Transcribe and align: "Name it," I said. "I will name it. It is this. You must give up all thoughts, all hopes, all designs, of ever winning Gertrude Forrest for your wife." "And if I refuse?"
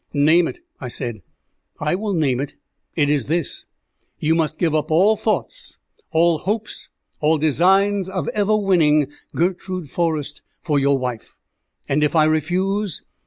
"Name 0.13 0.47
it," 0.47 0.57
I 0.79 0.87
said. 0.87 1.21
"I 1.79 1.93
will 1.93 2.15
name 2.15 2.39
it. 2.39 2.55
It 2.95 3.07
is 3.07 3.27
this. 3.27 3.65
You 4.17 4.33
must 4.33 4.57
give 4.57 4.73
up 4.73 4.89
all 4.89 5.15
thoughts, 5.15 5.77
all 6.09 6.39
hopes, 6.39 6.89
all 7.19 7.37
designs, 7.37 8.09
of 8.09 8.27
ever 8.29 8.57
winning 8.57 9.11
Gertrude 9.35 9.91
Forrest 9.91 10.41
for 10.59 10.79
your 10.79 10.97
wife." 10.97 11.35
"And 11.87 12.01
if 12.01 12.15
I 12.15 12.23
refuse?" 12.23 13.03